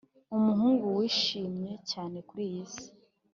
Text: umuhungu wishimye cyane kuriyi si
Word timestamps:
umuhungu 0.37 0.85
wishimye 0.97 1.71
cyane 1.91 2.17
kuriyi 2.27 2.63
si 2.73 2.87